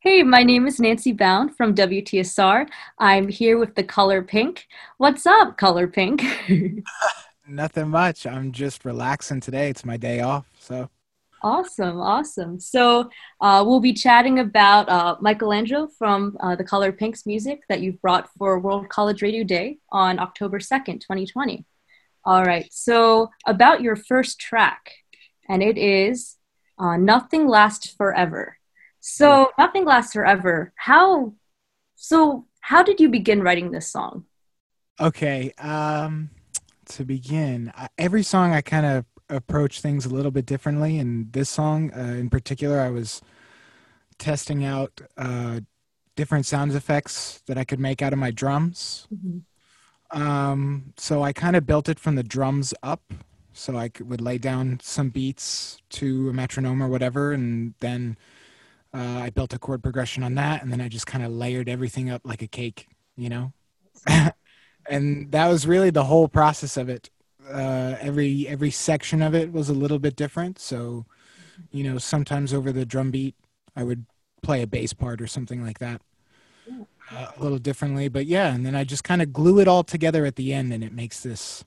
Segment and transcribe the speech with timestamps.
[0.00, 2.68] Hey, my name is Nancy Bound from WTSR.
[2.98, 4.66] I'm here with the Color Pink.
[4.98, 6.22] What's up, Color Pink?
[7.48, 8.26] Nothing much.
[8.26, 9.70] I'm just relaxing today.
[9.70, 10.46] It's my day off.
[10.60, 10.90] So
[11.42, 12.60] awesome, awesome.
[12.60, 13.08] So
[13.40, 18.00] uh, we'll be chatting about uh, Michelangelo from uh, the Color Pink's music that you've
[18.02, 21.64] brought for World College Radio Day on October 2nd, 2020.
[22.22, 22.68] All right.
[22.70, 24.92] So about your first track,
[25.48, 26.36] and it is
[26.78, 28.55] uh, Nothing Lasts Forever.
[29.08, 30.72] So Nothing Lasts Forever.
[30.76, 31.32] How
[31.94, 34.24] so how did you begin writing this song?
[35.00, 35.52] Okay.
[35.58, 36.30] Um
[36.86, 40.98] to begin, every song I kind of approach things a little bit differently.
[40.98, 43.20] And this song, uh, in particular, I was
[44.18, 45.60] testing out uh,
[46.14, 49.08] different sound effects that I could make out of my drums.
[49.12, 50.20] Mm-hmm.
[50.20, 53.02] Um, so I kind of built it from the drums up.
[53.52, 58.18] So I could, would lay down some beats to a metronome or whatever, and then
[58.96, 61.68] uh, I built a chord progression on that, and then I just kind of layered
[61.68, 63.52] everything up like a cake, you know.
[64.88, 67.10] and that was really the whole process of it.
[67.46, 70.58] Uh, every every section of it was a little bit different.
[70.58, 71.04] So,
[71.70, 73.34] you know, sometimes over the drum beat,
[73.76, 74.06] I would
[74.42, 76.00] play a bass part or something like that,
[77.12, 78.08] uh, a little differently.
[78.08, 80.72] But yeah, and then I just kind of glue it all together at the end,
[80.72, 81.64] and it makes this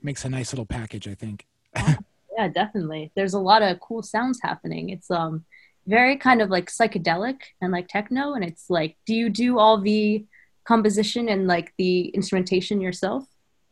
[0.00, 1.08] makes a nice little package.
[1.08, 1.46] I think.
[1.76, 3.10] yeah, definitely.
[3.16, 4.90] There's a lot of cool sounds happening.
[4.90, 5.44] It's um
[5.88, 9.80] very kind of like psychedelic and like techno, and it's like, do you do all
[9.80, 10.24] the
[10.64, 13.24] composition and like the instrumentation yourself?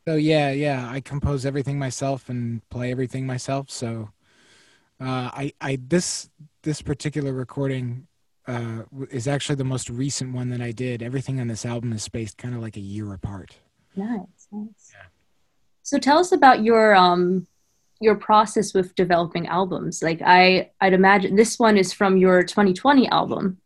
[0.09, 3.71] So yeah, yeah, I compose everything myself and play everything myself.
[3.71, 4.11] So
[5.01, 6.31] uh, I, I this
[6.63, 8.07] this particular recording
[8.47, 11.03] uh, is actually the most recent one that I did.
[11.03, 13.57] Everything on this album is spaced kind of like a year apart.
[13.95, 14.93] Nice, nice.
[14.95, 15.07] Yeah.
[15.83, 17.47] So tell us about your um
[18.01, 20.03] your process with developing albums.
[20.03, 23.59] Like I I'd imagine this one is from your 2020 album.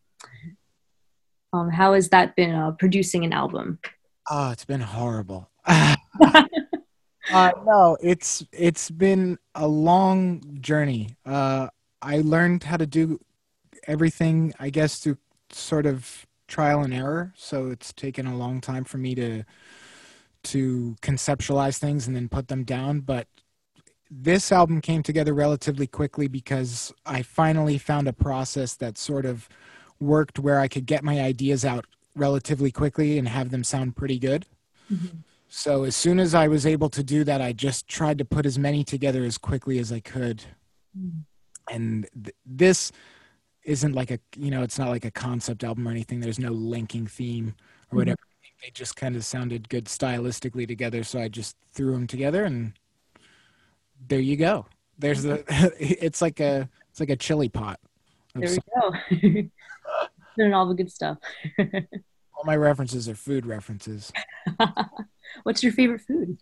[1.52, 3.80] Um, how has that been uh, producing an album?
[4.30, 5.50] Oh, it's been horrible.
[5.66, 5.96] uh,
[7.32, 11.16] no, it's it's been a long journey.
[11.26, 11.68] Uh,
[12.02, 13.20] I learned how to do
[13.86, 15.18] everything, I guess, through
[15.50, 17.32] sort of trial and error.
[17.36, 19.44] So it's taken a long time for me to
[20.42, 23.00] to conceptualize things and then put them down.
[23.00, 23.26] But
[24.10, 29.48] this album came together relatively quickly because I finally found a process that sort of
[30.00, 34.18] worked where I could get my ideas out relatively quickly and have them sound pretty
[34.18, 34.46] good.
[34.92, 35.18] Mm-hmm.
[35.48, 38.46] So as soon as I was able to do that, I just tried to put
[38.46, 40.44] as many together as quickly as I could.
[40.98, 41.74] Mm-hmm.
[41.74, 42.90] And th- this
[43.64, 46.20] isn't like a, you know, it's not like a concept album or anything.
[46.20, 47.96] There's no linking theme or mm-hmm.
[47.96, 48.16] whatever.
[48.16, 48.66] Mm-hmm.
[48.66, 51.04] They just kind of sounded good stylistically together.
[51.04, 52.72] So I just threw them together and
[54.08, 54.66] there you go.
[54.98, 55.44] There's the,
[55.78, 57.80] it's like a, it's like a chili pot.
[58.34, 59.48] There we go.
[60.36, 61.18] Doing all the good stuff.
[61.58, 64.12] all my references are food references.
[65.42, 66.38] What's your favorite food?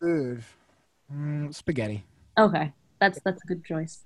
[0.00, 0.44] food,
[1.12, 2.04] mm, spaghetti.
[2.38, 4.04] Okay, that's that's a good choice.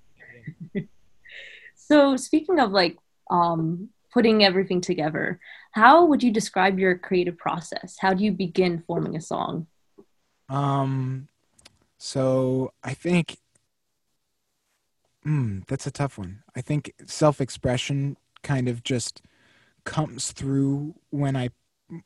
[1.75, 2.97] so speaking of like
[3.30, 5.41] um, putting everything together,
[5.72, 7.97] how would you describe your creative process?
[7.98, 9.66] How do you begin forming a song?
[10.48, 11.28] Um,
[11.98, 13.38] so I think
[15.26, 16.42] Mm, that's a tough one.
[16.56, 19.22] I think self expression kind of just
[19.84, 21.50] comes through when I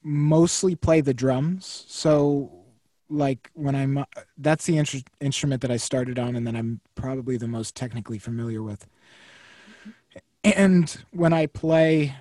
[0.03, 1.85] mostly play the drums.
[1.89, 2.53] So,
[3.11, 4.05] like when I'm, uh,
[4.39, 4.87] that's the in-
[5.21, 8.87] instrument that I started on, and then I'm probably the most technically familiar with.
[10.45, 12.15] And when I play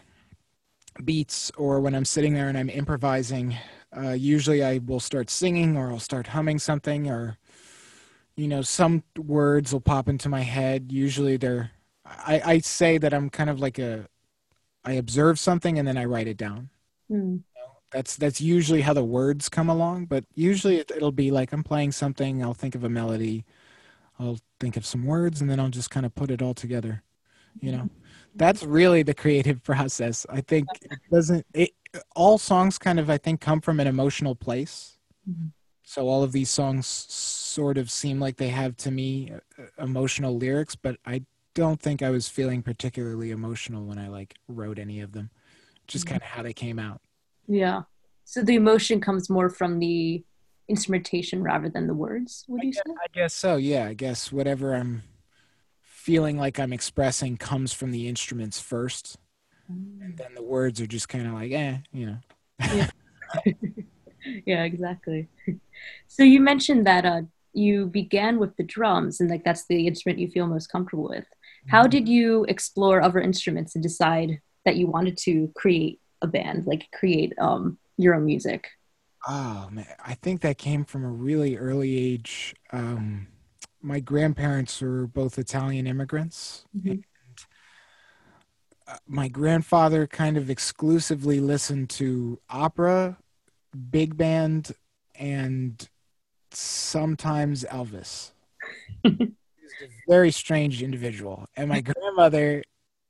[1.04, 3.58] beats or when I'm sitting there and I'm improvising,
[3.96, 7.38] uh, usually I will start singing or I'll start humming something or
[8.36, 10.92] you know, some words will pop into my head.
[10.92, 11.72] Usually they're,
[12.06, 14.08] I, I say that I'm kind of like a,
[14.84, 16.70] I observe something and then I write it down.
[17.12, 17.44] Mm.
[17.92, 21.64] That's that's usually how the words come along, but usually it, it'll be like I'm
[21.64, 22.42] playing something.
[22.42, 23.44] I'll think of a melody,
[24.18, 27.04] I'll think of some words, and then I'll just kind of put it all together.
[27.60, 27.90] You know,
[28.34, 30.26] that's really the creative process.
[30.30, 31.46] I think it doesn't.
[31.54, 31.72] It
[32.16, 34.98] all songs kind of I think come from an emotional place.
[35.30, 35.48] Mm-hmm.
[35.84, 36.88] So all of these songs
[37.52, 42.02] sort of seem like they have to me uh, emotional lyrics, but I don't think
[42.02, 45.30] I was feeling particularly emotional when I like wrote any of them.
[45.88, 46.14] Just mm-hmm.
[46.14, 47.02] kind of how they came out.
[47.48, 47.82] Yeah.
[48.24, 50.24] So the emotion comes more from the
[50.70, 52.94] instrumentation rather than the words, would you guess, say?
[52.94, 53.58] I guess so.
[53.58, 55.04] Yeah, I guess whatever I'm
[55.82, 59.18] feeling like I'm expressing comes from the instruments first.
[59.70, 60.02] Mm.
[60.02, 62.18] And then the words are just kind of like, eh, you know.
[62.74, 62.90] yeah.
[64.46, 65.28] yeah, exactly.
[66.08, 67.22] So you mentioned that uh,
[67.54, 71.26] you began with the drums and like that's the instrument you feel most comfortable with
[71.68, 71.90] how mm-hmm.
[71.90, 76.88] did you explore other instruments and decide that you wanted to create a band, like
[76.92, 78.70] create um, your own music?
[79.28, 82.56] Oh man, I think that came from a really early age.
[82.72, 83.28] Um,
[83.82, 86.66] my grandparents were both Italian immigrants.
[86.76, 86.90] Mm-hmm.
[86.90, 87.04] And,
[88.88, 93.18] uh, my grandfather kind of exclusively listened to opera,
[93.92, 94.72] big band,
[95.16, 95.88] and
[96.54, 98.32] sometimes Elvis.
[99.04, 99.14] He's
[99.84, 101.48] a very strange individual.
[101.56, 102.64] And my grandmother,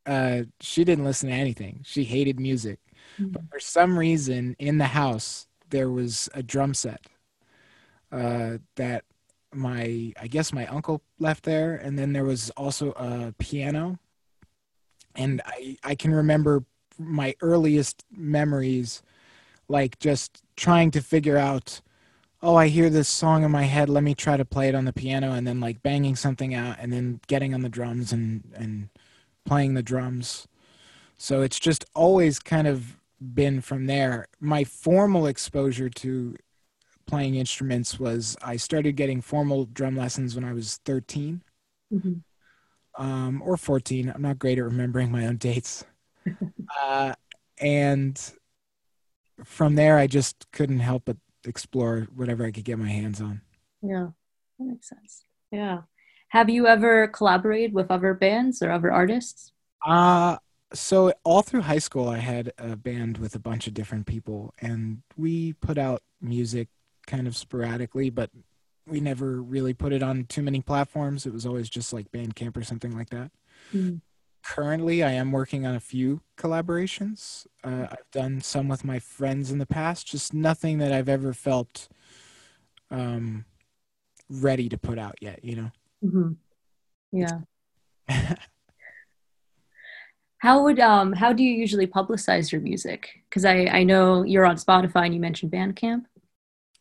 [0.05, 1.81] uh, she didn't listen to anything.
[1.83, 2.79] She hated music.
[3.19, 3.31] Mm-hmm.
[3.31, 7.07] But for some reason, in the house, there was a drum set
[8.11, 9.05] uh, that
[9.53, 13.99] my I guess my uncle left there, and then there was also a piano.
[15.15, 16.63] And I I can remember
[16.97, 19.01] my earliest memories,
[19.67, 21.81] like just trying to figure out,
[22.41, 23.89] oh, I hear this song in my head.
[23.89, 26.77] Let me try to play it on the piano, and then like banging something out,
[26.79, 28.89] and then getting on the drums and and
[29.45, 30.47] playing the drums.
[31.17, 34.27] So it's just always kind of been from there.
[34.39, 36.35] My formal exposure to
[37.05, 41.41] playing instruments was I started getting formal drum lessons when I was 13
[41.93, 43.03] Mm-hmm.
[43.03, 44.11] um, or 14.
[44.15, 45.83] I'm not great at remembering my own dates.
[46.81, 47.13] uh,
[47.59, 48.33] and
[49.43, 53.41] from there, I just couldn't help but explore whatever I could get my hands on.
[53.81, 54.07] Yeah,
[54.59, 55.23] that makes sense.
[55.51, 55.81] Yeah.
[56.29, 59.51] Have you ever collaborated with other bands or other artists?
[59.85, 60.37] Uh,
[60.73, 64.53] so all through high school, I had a band with a bunch of different people,
[64.59, 66.69] and we put out music
[67.05, 68.29] kind of sporadically, but
[68.87, 71.25] we never really put it on too many platforms.
[71.25, 73.31] It was always just like Bandcamp or something like that.
[73.73, 74.01] Mm.
[74.43, 77.45] Currently, I am working on a few collaborations.
[77.63, 81.33] Uh, I've done some with my friends in the past, just nothing that I've ever
[81.33, 81.87] felt
[82.89, 83.45] um,
[84.29, 85.71] ready to put out yet, you know?
[86.03, 86.31] Mm-hmm.
[87.11, 87.39] Yeah.
[90.37, 93.21] how would um how do you usually publicize your music?
[93.29, 96.05] Because I I know you're on Spotify and you mentioned Bandcamp.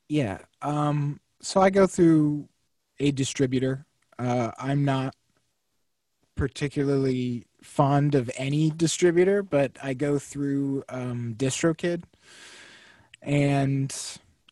[0.09, 0.39] Yeah.
[0.63, 2.49] Um, so I go through
[2.99, 3.87] a distributor.
[4.19, 5.15] Uh, I'm not
[6.37, 12.03] particularly fond of any distributor, but I go through um, DistroKid,
[13.23, 13.95] and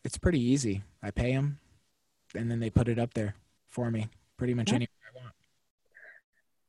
[0.04, 0.82] it's pretty easy.
[1.02, 1.58] I pay them,
[2.34, 3.34] and then they put it up there
[3.68, 4.76] for me, pretty much Yeah.
[4.76, 5.18] anywhere I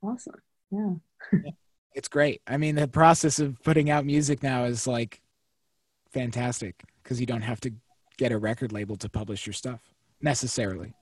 [0.04, 0.18] want.
[0.18, 0.42] Awesome.
[0.72, 1.50] Yeah.
[1.96, 2.42] It's great.
[2.48, 5.22] I mean, the process of putting out music now is like
[6.14, 7.74] fantastic because you don't have to
[8.16, 9.82] get a record label to publish your stuff
[10.22, 10.94] necessarily.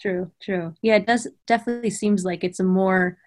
[0.00, 0.74] True, true.
[0.80, 3.18] Yeah, it does definitely seems like it's a more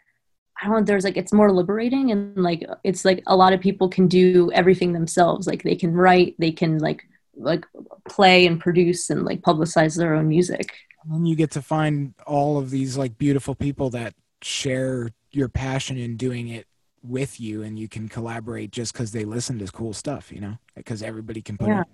[0.62, 3.60] I don't know, there's like it's more liberating and like it's like a lot of
[3.60, 5.48] people can do everything themselves.
[5.48, 7.04] Like they can write, they can like
[7.38, 7.66] like
[8.08, 10.74] play and produce and like publicize their own music.
[11.12, 15.98] And you get to find all of these like beautiful people that share your passion
[15.98, 16.66] in doing it
[17.04, 20.58] with you and you can collaborate just because they listen to cool stuff, you know?
[20.76, 21.82] Because everybody can put Yeah.
[21.82, 21.88] it.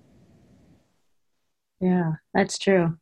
[1.82, 2.98] Yeah, that's true.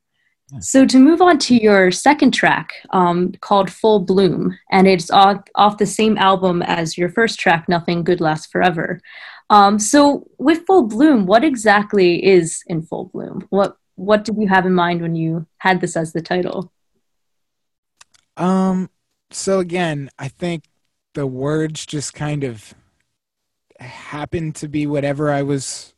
[0.60, 5.42] So to move on to your second track, um, called "Full Bloom," and it's off,
[5.56, 9.00] off the same album as your first track, "Nothing Good Lasts Forever."
[9.50, 13.46] Um, so with "Full Bloom," what exactly is in full bloom?
[13.50, 16.72] What what did you have in mind when you had this as the title?
[18.38, 18.90] Um
[19.32, 20.64] so again, I think
[21.14, 22.74] the words just kind of
[23.80, 25.94] happened to be whatever I was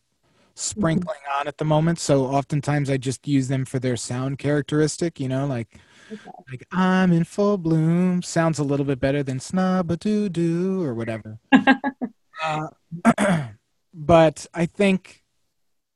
[0.56, 2.00] sprinkling on at the moment.
[2.00, 5.80] So oftentimes I just use them for their sound characteristic, you know, like
[6.12, 6.32] Okay.
[6.50, 10.84] like I'm in full bloom sounds a little bit better than snub a doo doo
[10.84, 11.40] or whatever.
[12.44, 12.68] uh,
[13.94, 15.24] but I think,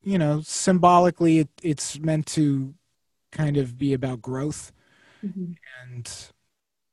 [0.04, 2.76] you know, symbolically it, it's meant to
[3.32, 4.72] kind of be about growth
[5.24, 5.56] Mhm.
[5.84, 6.12] and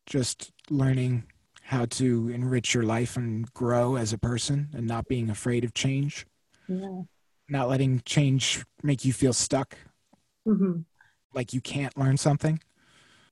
[0.07, 1.25] just learning
[1.65, 5.75] how to enrich your life and grow as a person and not being afraid of
[5.75, 6.27] change,
[6.69, 7.03] Yeah.
[7.53, 9.77] Not letting change make you feel stuck,
[10.49, 10.85] Mhm.
[11.33, 12.61] like you can't learn something.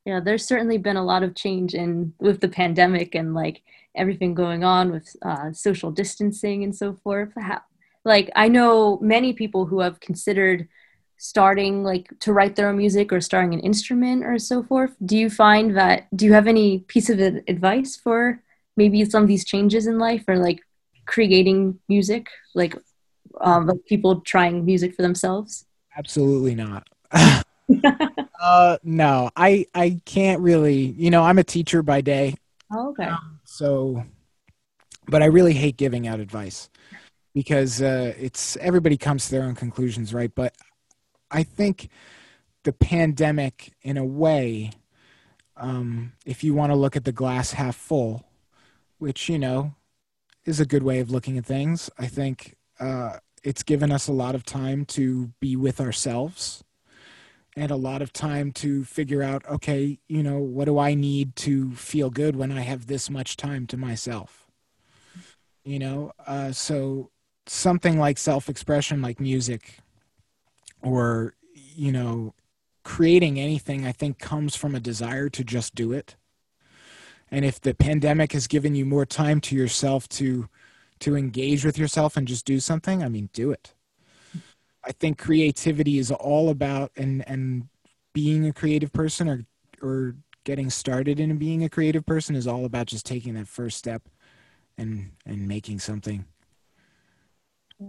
[0.04, 3.62] Yeah, there's certainly been a lot of change in with the pandemic and like
[3.94, 7.32] everything going on with uh, social distancing and so forth.
[7.36, 7.60] How,
[8.04, 10.68] like I know many people who have considered
[11.18, 14.96] starting like to write their own music or starting an instrument or so forth.
[15.04, 16.06] Do you find that?
[16.16, 18.42] Do you have any piece of advice for
[18.76, 20.60] maybe some of these changes in life or like
[21.04, 22.74] creating music, like
[23.40, 25.66] um, like people trying music for themselves?
[25.96, 26.88] Absolutely not.
[28.40, 30.94] uh, no, I I can't really.
[30.98, 32.34] You know, I'm a teacher by day,
[32.72, 33.10] Oh, okay.
[33.44, 34.04] so,
[35.06, 36.68] but I really hate giving out advice
[37.34, 40.32] because uh, it's everybody comes to their own conclusions, right?
[40.34, 40.54] But
[41.30, 41.88] I think
[42.64, 44.72] the pandemic, in a way,
[45.56, 48.24] um, if you want to look at the glass half full,
[48.98, 49.74] which you know,
[50.44, 51.90] is a good way of looking at things.
[51.98, 56.64] I think uh, it's given us a lot of time to be with ourselves
[57.56, 61.36] and a lot of time to figure out okay, you know, what do I need
[61.36, 64.46] to feel good when I have this much time to myself?
[65.64, 67.10] You know, uh, so
[67.46, 69.78] something like self expression, like music,
[70.82, 72.34] or, you know,
[72.82, 76.16] creating anything, I think comes from a desire to just do it.
[77.30, 80.48] And if the pandemic has given you more time to yourself to
[81.00, 83.74] to engage with yourself and just do something, I mean, do it.
[84.84, 87.68] I think creativity is all about and and
[88.12, 89.44] being a creative person or
[89.82, 93.76] or getting started in being a creative person is all about just taking that first
[93.76, 94.08] step
[94.78, 96.24] and and making something.
[97.78, 97.88] Yeah.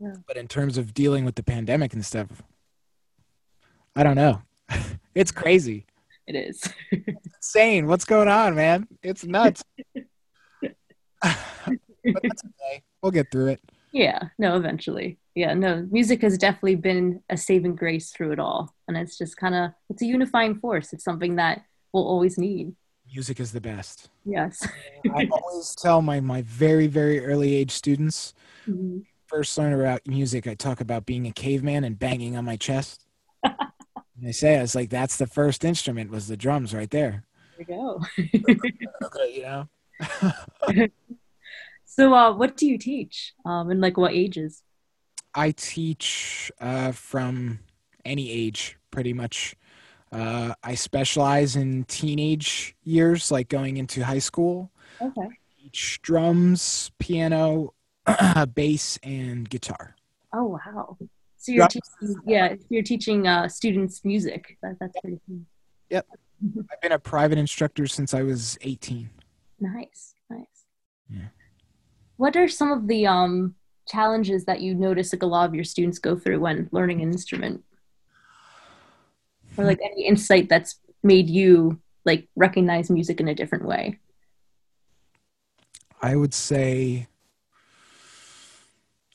[0.00, 0.14] Yeah.
[0.26, 2.42] But in terms of dealing with the pandemic and stuff,
[3.96, 4.42] I don't know.
[5.14, 5.86] it's crazy.
[6.26, 6.62] It is.
[6.90, 7.86] insane.
[7.86, 8.88] What's going on, man?
[9.02, 9.62] It's nuts.
[12.04, 12.82] but that's okay.
[13.02, 13.60] We'll get through it.
[13.92, 15.18] Yeah, no, eventually.
[15.34, 18.74] Yeah, no, music has definitely been a saving grace through it all.
[18.88, 20.92] And it's just kind of, it's a unifying force.
[20.92, 22.74] It's something that we'll always need.
[23.12, 24.08] Music is the best.
[24.24, 24.66] Yes.
[25.14, 28.34] I always tell my, my very, very early age students,
[28.68, 29.00] mm-hmm.
[29.26, 33.06] first learn about music, I talk about being a caveman and banging on my chest.
[33.44, 37.24] I say, I was like, that's the first instrument was the drums right there.
[37.58, 38.00] There you go.
[39.04, 39.68] okay, you know.
[41.96, 44.64] So, uh, what do you teach, um, and like what ages?
[45.32, 47.60] I teach uh, from
[48.04, 49.54] any age, pretty much.
[50.10, 54.72] Uh, I specialize in teenage years, like going into high school.
[55.00, 55.20] Okay.
[55.22, 57.74] I teach drums, piano,
[58.54, 59.94] bass, and guitar.
[60.32, 60.98] Oh wow!
[61.36, 64.58] So you're teaching, yeah, you're teaching uh, students music.
[64.64, 65.42] That, that's pretty cool.
[65.90, 66.08] Yep.
[66.72, 69.10] I've been a private instructor since I was 18.
[69.60, 70.66] Nice, nice.
[71.08, 71.28] Yeah
[72.16, 73.54] what are some of the um,
[73.88, 77.12] challenges that you notice like a lot of your students go through when learning an
[77.12, 77.64] instrument?
[79.56, 83.98] Or like any insight that's made you like recognize music in a different way?
[86.02, 87.06] I would say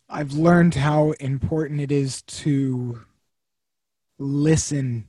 [0.09, 3.01] i've learned how important it is to
[4.17, 5.07] listen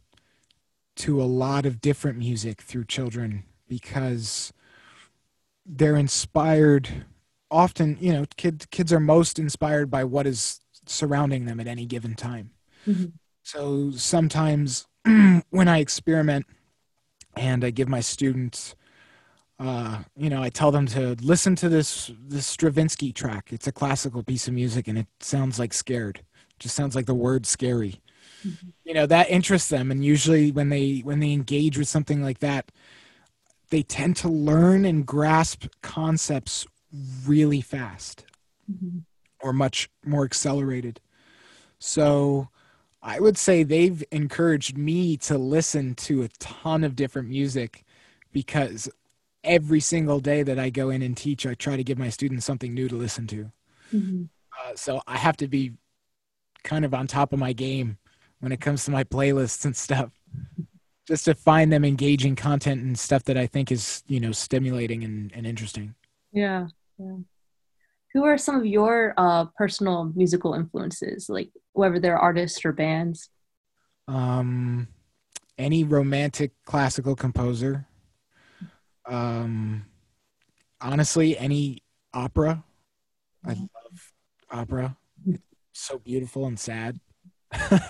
[0.94, 4.52] to a lot of different music through children because
[5.64, 7.06] they're inspired
[7.50, 11.86] often, you know, kids kids are most inspired by what is surrounding them at any
[11.86, 12.50] given time.
[12.86, 13.06] Mm-hmm.
[13.42, 14.86] So sometimes
[15.50, 16.46] when I experiment
[17.36, 18.74] and I give my students
[19.60, 23.50] uh, you know, I tell them to listen to this this Stravinsky track.
[23.52, 26.18] It's a classical piece of music, and it sounds like scared.
[26.18, 28.00] It just sounds like the word scary.
[28.46, 28.68] Mm-hmm.
[28.84, 32.38] You know that interests them, and usually when they when they engage with something like
[32.38, 32.72] that,
[33.68, 36.66] they tend to learn and grasp concepts
[37.26, 38.24] really fast
[38.70, 38.98] mm-hmm.
[39.40, 41.00] or much more accelerated.
[41.78, 42.48] So
[43.02, 47.84] I would say they've encouraged me to listen to a ton of different music
[48.32, 48.88] because
[49.42, 52.44] every single day that I go in and teach, I try to give my students
[52.44, 53.50] something new to listen to.
[53.94, 54.24] Mm-hmm.
[54.62, 55.72] Uh, so I have to be
[56.62, 57.96] kind of on top of my game
[58.40, 60.10] when it comes to my playlists and stuff
[61.06, 65.02] just to find them engaging content and stuff that I think is, you know, stimulating
[65.02, 65.94] and, and interesting.
[66.32, 66.68] Yeah.
[67.00, 67.16] Yeah.
[68.12, 73.30] Who are some of your uh, personal musical influences, like whether they're artists or bands?
[74.08, 74.88] Um,
[75.56, 77.86] any romantic classical composer.
[79.06, 79.86] Um,
[80.80, 82.64] honestly, any opera.
[83.44, 83.62] I mm-hmm.
[83.62, 84.12] love
[84.50, 84.96] opera.
[85.26, 85.40] It's
[85.72, 86.98] so beautiful and sad.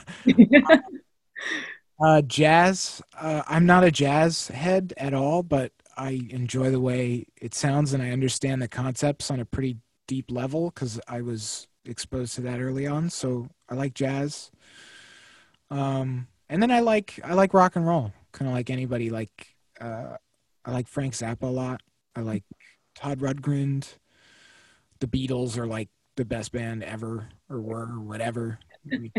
[2.02, 3.02] uh, jazz.
[3.18, 7.92] Uh, I'm not a jazz head at all, but I enjoy the way it sounds
[7.92, 9.76] and I understand the concepts on a pretty
[10.08, 13.10] deep level because I was exposed to that early on.
[13.10, 14.50] So I like jazz.
[15.70, 19.10] Um, and then I like I like rock and roll, kind of like anybody.
[19.10, 20.16] Like uh,
[20.64, 21.82] I like Frank Zappa a lot.
[22.16, 22.44] I like
[22.94, 23.86] Todd Rundgren.
[25.00, 28.58] The Beatles are like the best band ever, or were, or whatever.
[28.84, 29.10] you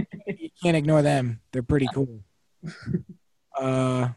[0.63, 1.41] can't ignore them.
[1.51, 2.21] They're pretty cool.
[3.53, 4.07] Uh,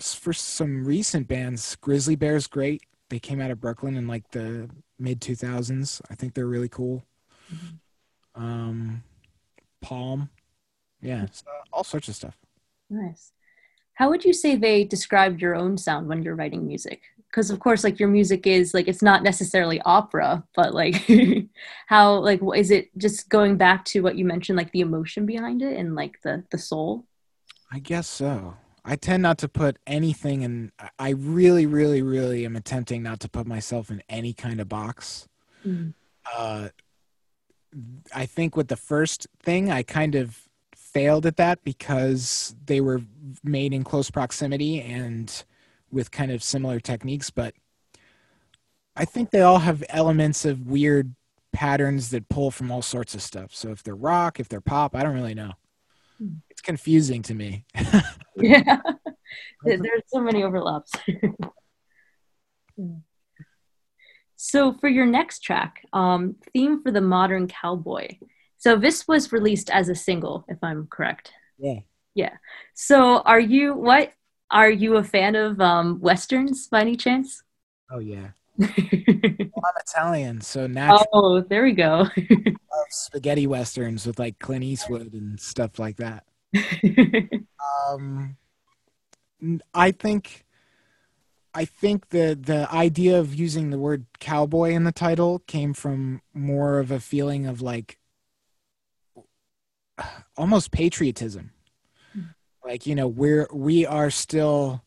[0.00, 2.82] for some recent bands, Grizzly Bear's great.
[3.10, 6.00] They came out of Brooklyn in like the mid 2000s.
[6.10, 7.04] I think they're really cool.
[7.52, 8.42] Mm-hmm.
[8.42, 9.02] Um,
[9.82, 10.30] Palm,
[11.02, 12.36] yeah, so all sorts of stuff.
[12.88, 13.32] Nice.
[13.94, 17.02] How would you say they described your own sound when you're writing music?
[17.28, 21.06] Because of course, like your music is like it's not necessarily opera, but like
[21.86, 25.62] how like is it just going back to what you mentioned, like the emotion behind
[25.62, 27.04] it and like the the soul?
[27.70, 28.54] I guess so.
[28.84, 30.72] I tend not to put anything in.
[30.98, 35.28] I really, really, really am attempting not to put myself in any kind of box.
[35.64, 35.94] Mm.
[36.36, 36.68] Uh,
[38.14, 43.02] I think with the first thing, I kind of failed at that because they were
[43.42, 45.44] made in close proximity and
[45.90, 47.30] with kind of similar techniques.
[47.30, 47.54] But
[48.96, 51.14] I think they all have elements of weird
[51.52, 53.54] patterns that pull from all sorts of stuff.
[53.54, 55.52] So if they're rock, if they're pop, I don't really know.
[56.18, 56.36] Hmm.
[56.50, 57.64] It's confusing to me.
[58.36, 58.80] yeah,
[59.64, 60.92] there's so many overlaps.
[64.36, 68.08] so for your next track, um, theme for the modern cowboy.
[68.58, 71.32] So this was released as a single, if I'm correct.
[71.58, 71.80] Yeah.
[72.14, 72.36] Yeah.
[72.74, 74.12] So are you what?
[74.50, 77.42] Are you a fan of um, westerns by any chance?
[77.90, 78.28] Oh yeah.
[78.58, 81.06] well, I'm Italian, so naturally.
[81.12, 82.06] Oh, there we go.
[82.90, 86.24] spaghetti westerns with like Clint Eastwood and stuff like that.
[87.88, 88.36] Um,
[89.74, 90.44] I think,
[91.54, 96.22] I think the the idea of using the word cowboy in the title came from
[96.32, 97.98] more of a feeling of like
[100.36, 101.52] almost patriotism.
[102.64, 104.82] Like you know, we're we are still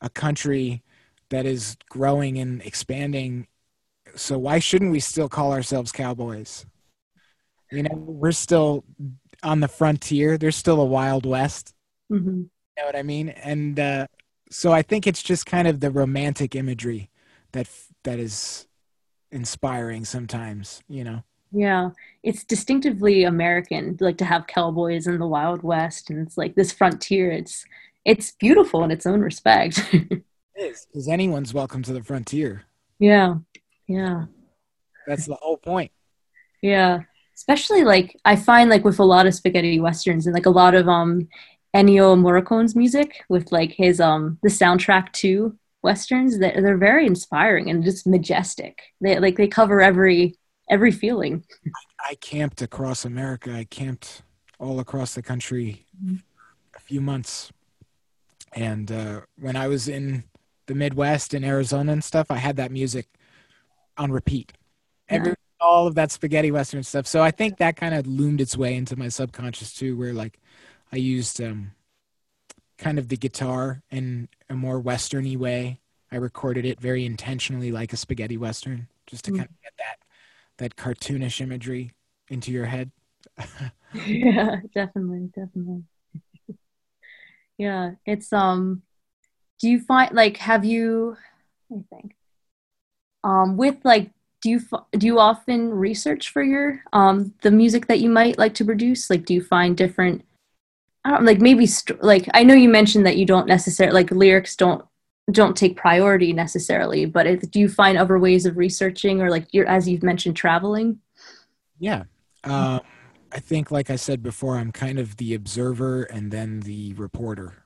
[0.00, 0.82] a country
[1.30, 3.48] that is growing and expanding.
[4.14, 6.66] So why shouldn't we still call ourselves cowboys?
[7.72, 8.84] You know, we're still
[9.44, 10.38] on the frontier.
[10.38, 11.74] There's still a wild west.
[12.10, 12.40] Mm-hmm.
[12.40, 13.28] You know what I mean?
[13.28, 14.06] And uh,
[14.50, 17.10] so I think it's just kind of the romantic imagery
[17.52, 17.68] that
[18.02, 18.66] that is
[19.30, 20.82] inspiring sometimes.
[20.88, 21.22] You know.
[21.52, 21.90] Yeah,
[22.24, 26.72] it's distinctively American, like to have cowboys in the Wild West, and it's like this
[26.72, 27.30] frontier.
[27.30, 27.64] It's
[28.04, 29.78] it's beautiful in its own respect.
[29.92, 30.24] it
[30.56, 32.64] is because anyone's welcome to the frontier.
[32.98, 33.36] Yeah,
[33.86, 34.24] yeah,
[35.06, 35.92] that's the whole point.
[36.60, 37.00] Yeah,
[37.34, 40.74] especially like I find like with a lot of spaghetti westerns and like a lot
[40.74, 41.28] of um
[41.74, 47.68] Ennio Morricone's music with like his um the soundtrack to westerns that they're very inspiring
[47.70, 48.80] and just majestic.
[49.00, 50.36] They like they cover every
[50.70, 51.44] every feeling.
[52.08, 53.52] I camped across America.
[53.52, 54.22] I camped
[54.58, 55.86] all across the country
[56.74, 57.52] a few months.
[58.52, 60.24] And uh, when I was in
[60.66, 63.08] the Midwest in Arizona and stuff, I had that music
[63.98, 64.52] on repeat.
[65.10, 65.16] Yeah.
[65.16, 67.06] Every, all of that spaghetti western stuff.
[67.06, 70.38] So I think that kind of loomed its way into my subconscious too, where like
[70.92, 71.72] I used um,
[72.78, 75.80] kind of the guitar in a more westerny way.
[76.12, 79.38] I recorded it very intentionally like a spaghetti western, just to mm.
[79.38, 79.98] kind of get that
[80.58, 81.92] that cartoonish imagery
[82.28, 82.92] into your head.
[84.06, 85.82] yeah, definitely, definitely.
[87.58, 88.82] yeah, it's um
[89.60, 91.16] do you find like have you
[91.72, 92.14] I think
[93.24, 94.10] um with like
[94.44, 94.60] do you
[94.92, 99.08] do you often research for your um the music that you might like to produce?
[99.08, 100.22] Like do you find different
[101.02, 104.10] I don't like maybe st- like I know you mentioned that you don't necessarily like
[104.10, 104.84] lyrics don't
[105.32, 109.46] don't take priority necessarily but if, do you find other ways of researching or like
[109.52, 111.00] you're as you've mentioned traveling?
[111.78, 112.04] Yeah.
[112.44, 112.80] Um,
[113.32, 117.64] i think like i said before i'm kind of the observer and then the reporter.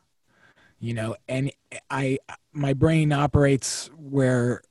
[0.78, 1.50] You know and
[1.90, 2.18] i
[2.52, 4.62] my brain operates where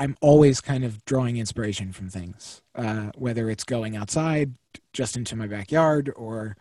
[0.00, 4.52] i'm always kind of drawing inspiration from things uh, whether it's going outside
[4.92, 6.56] just into my backyard or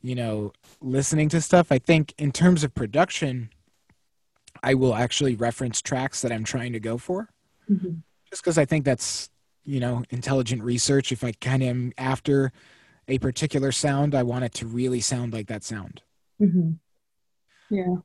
[0.00, 3.50] you know listening to stuff i think in terms of production
[4.62, 7.28] I will actually reference tracks that I'm trying to go for,
[7.70, 7.96] mm-hmm.
[8.30, 9.30] just because I think that's
[9.64, 11.12] you know intelligent research.
[11.12, 12.52] If I kind of am after
[13.06, 16.02] a particular sound, I want it to really sound like that sound.
[16.40, 16.72] Mm-hmm.
[17.70, 17.96] Yeah.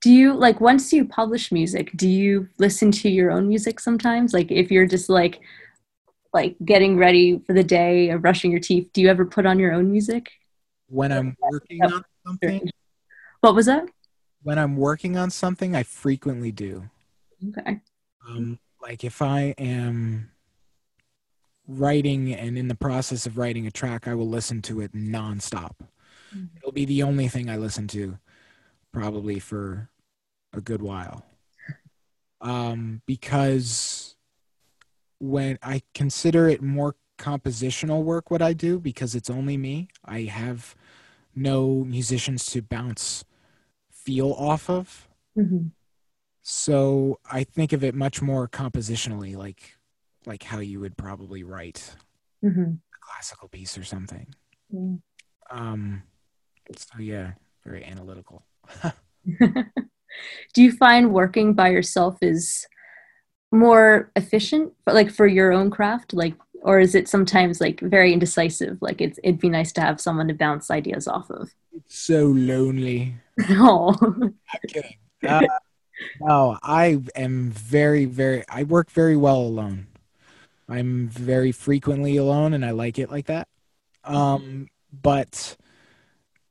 [0.00, 1.90] Do you like once you publish music?
[1.94, 4.32] Do you listen to your own music sometimes?
[4.32, 5.40] Like if you're just like
[6.32, 9.58] like getting ready for the day or brushing your teeth, do you ever put on
[9.58, 10.30] your own music?
[10.88, 12.70] When I'm working on something.
[13.40, 13.86] What was that?
[14.42, 16.88] when I'm working on something, I frequently do.
[17.48, 17.80] Okay.
[18.26, 20.30] Um, like if I am
[21.66, 25.74] writing and in the process of writing a track, I will listen to it nonstop.
[26.34, 26.56] Mm-hmm.
[26.56, 28.18] It'll be the only thing I listen to
[28.92, 29.88] probably for
[30.52, 31.24] a good while.
[32.40, 34.16] Um, because
[35.18, 40.22] when I consider it more compositional work, what I do, because it's only me, I
[40.22, 40.74] have
[41.34, 43.24] no musicians to bounce
[43.90, 45.08] feel off of.
[45.38, 45.68] Mm-hmm.
[46.42, 49.76] So I think of it much more compositionally, like
[50.26, 51.96] like how you would probably write
[52.44, 52.60] mm-hmm.
[52.62, 54.34] a classical piece or something.
[54.74, 55.00] Mm.
[55.50, 56.02] Um,
[56.76, 57.32] so yeah,
[57.64, 58.44] very analytical.
[60.54, 62.66] Do you find working by yourself is
[63.52, 68.12] more efficient, but like for your own craft, like, or is it sometimes like very
[68.12, 68.78] indecisive?
[68.80, 71.54] Like it's it'd be nice to have someone to bounce ideas off of.
[71.72, 73.14] It's so lonely.
[73.48, 73.96] No.
[74.02, 74.34] I'm.
[75.28, 75.42] Uh,
[76.18, 78.42] no, I am very, very.
[78.48, 79.86] I work very well alone.
[80.66, 83.48] I'm very frequently alone, and I like it like that.
[84.04, 85.58] Um, but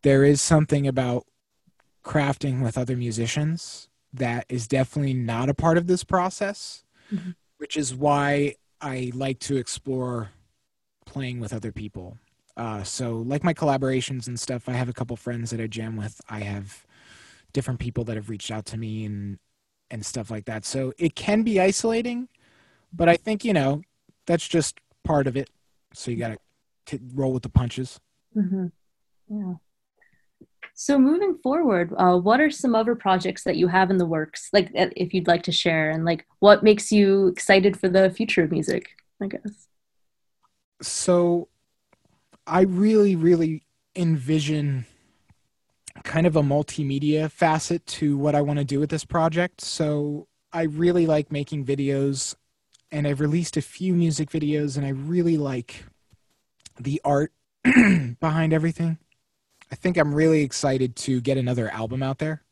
[0.04, 1.26] there is something about
[2.04, 7.36] crafting with other musicians that is definitely not a part of this process, Mhm.
[7.58, 10.32] which is why I like to explore
[11.06, 12.18] playing with other people.
[12.58, 15.96] Uh, so, like my collaborations and stuff, I have a couple friends that I jam
[15.96, 16.20] with.
[16.30, 16.86] I have
[17.54, 19.40] different people that have reached out to me and
[19.92, 20.66] and stuff like that.
[20.66, 22.30] So it can be isolating,
[22.94, 23.82] but I think you know
[24.28, 25.50] that's just part of it.
[25.94, 26.38] So you got
[26.88, 28.00] to roll with the punches.
[28.34, 28.68] hmm
[29.28, 29.56] Yeah.
[30.82, 34.48] So moving forward, uh, what are some other projects that you have in the works?
[34.54, 38.10] Like, uh, if you'd like to share, and like, what makes you excited for the
[38.10, 38.92] future of music?
[39.22, 39.68] I guess.
[40.82, 41.50] So
[42.48, 44.86] I really, really envision
[46.06, 49.60] kind of a multimedia facet to what I want to do with this project.
[49.60, 52.36] So I really like making videos,
[52.90, 55.84] and I've released a few music videos, and I really like
[56.80, 57.34] the art
[57.66, 58.98] behind everything.
[59.72, 62.44] I think I'm really excited to get another album out there.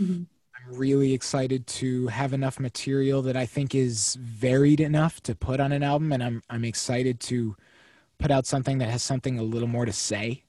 [0.00, 0.26] Mhm.
[0.56, 5.60] I'm really excited to have enough material that I think is varied enough to put
[5.60, 7.56] on an album, and I'm I'm excited to
[8.18, 10.44] put out something that has something a little more to say.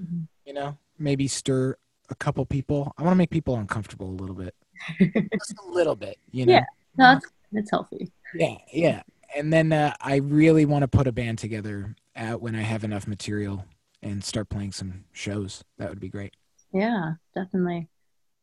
[0.00, 0.26] Mhm.
[0.46, 1.76] You know, maybe stir
[2.10, 2.92] a couple people.
[2.98, 4.54] I want to make people uncomfortable a little bit,
[5.32, 6.18] just a little bit.
[6.32, 6.64] You know, Yeah.
[6.96, 8.10] No, that's that's healthy.
[8.34, 9.02] yeah, yeah.
[9.36, 12.84] And then uh, I really want to put a band together uh, when I have
[12.84, 13.64] enough material
[14.04, 15.64] and start playing some shows.
[15.78, 16.34] That would be great.
[16.72, 17.88] Yeah, definitely.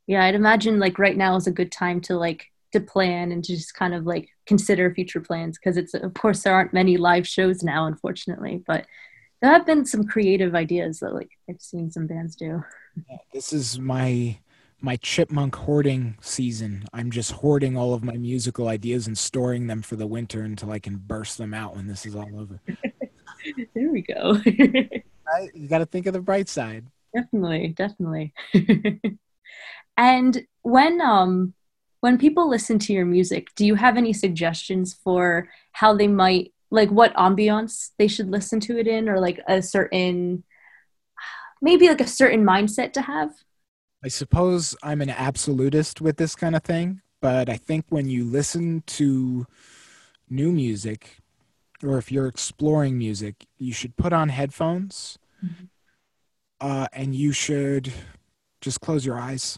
[0.08, 3.44] Yeah, I'd imagine like right now is a good time to like to plan and
[3.44, 6.98] to just kind of like consider future plans because it's of course there aren't many
[6.98, 8.86] live shows now, unfortunately, but
[9.42, 12.64] there have been some creative ideas that like I've seen some bands do.
[13.34, 14.40] This is my
[14.80, 16.86] my chipmunk hoarding season.
[16.94, 20.72] I'm just hoarding all of my musical ideas and storing them for the winter until
[20.72, 22.60] I can burst them out when this is all over.
[23.76, 24.42] there we go.
[25.32, 25.50] Right?
[25.54, 26.86] You got to think of the bright side.
[27.16, 28.34] definitely, definitely.
[29.98, 31.54] and when um
[32.02, 36.52] when people listen to your music, do you have any suggestions for how they might
[36.72, 40.44] like what ambiance they should listen to it in or like a certain
[41.62, 43.32] maybe like a certain mindset to have?
[44.04, 48.24] I suppose I'm an absolutist with this kind of thing, but I think when you
[48.26, 49.46] listen to
[50.28, 51.18] new music
[51.84, 55.70] or if you're exploring music, you should put on headphones Mhm.
[56.60, 57.92] uh, and you should
[58.62, 59.58] just close your eyes.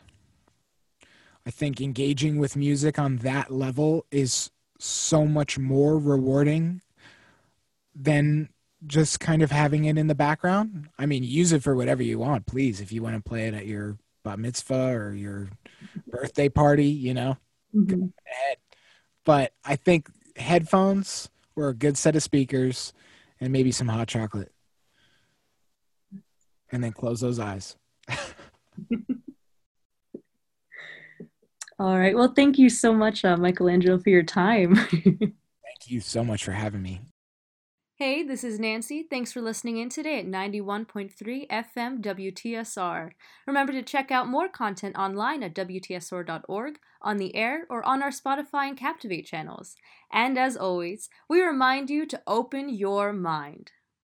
[1.46, 6.82] I think engaging with music on that level is so much more rewarding
[7.93, 8.50] than
[8.88, 10.89] just kind of having it in the background.
[10.98, 12.80] I mean, use it for whatever you want, please.
[12.82, 15.50] If you want to play it at your bat mitzvah or your
[16.08, 17.38] birthday party, you know,
[17.76, 18.13] Mhm.
[19.26, 22.93] But I think headphones or a good set of speakers
[23.39, 24.53] and maybe some hot chocolate.
[26.74, 27.78] And then close those eyes.
[31.80, 32.16] All right.
[32.16, 34.76] Well, thank you so much, uh, Michelangelo, for your time.
[35.04, 35.36] Thank
[35.88, 37.02] you so much for having me.
[37.96, 39.06] Hey, this is Nancy.
[39.08, 43.12] Thanks for listening in today at 91.3 FM WTSR.
[43.46, 48.10] Remember to check out more content online at WTSR.org, on the air, or on our
[48.10, 49.76] Spotify and Captivate channels.
[50.12, 53.72] And as always, we remind you to open your mind.